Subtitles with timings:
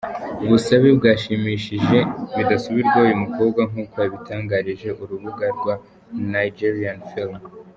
[0.43, 1.97] Ubusabe bwashimishije
[2.35, 5.73] bidasubirwaho uyu mukobwa nk’uko yabitangarije urubuga rwa
[6.31, 7.35] Nigerianfilm.